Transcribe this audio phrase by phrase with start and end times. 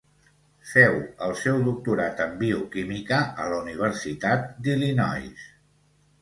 [0.69, 0.95] Féu
[1.25, 5.47] el seu doctorat en Bioquímica a la Universitat d'Illinois.